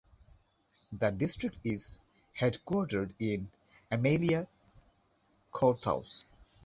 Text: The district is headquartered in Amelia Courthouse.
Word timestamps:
The 0.93 1.11
district 1.11 1.57
is 1.63 1.99
headquartered 2.39 3.13
in 3.19 3.51
Amelia 3.91 4.47
Courthouse. 5.51 6.23